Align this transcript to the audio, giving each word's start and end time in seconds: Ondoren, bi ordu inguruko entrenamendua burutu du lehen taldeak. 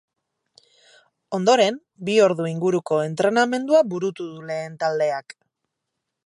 Ondoren, 1.37 1.77
bi 2.07 2.15
ordu 2.29 2.47
inguruko 2.53 2.99
entrenamendua 3.09 3.83
burutu 3.93 4.27
du 4.31 4.49
lehen 4.53 4.81
taldeak. 4.87 5.39